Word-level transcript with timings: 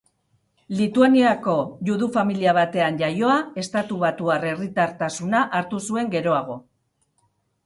Lituaniako 0.77 1.53
judu 1.89 2.07
familia 2.15 2.55
batean 2.59 2.97
jaioa, 3.01 3.35
estatubatuar 3.65 4.49
herritartasuna 4.53 5.45
hartu 5.61 5.83
zuen 5.91 6.11
geroago. 6.19 6.59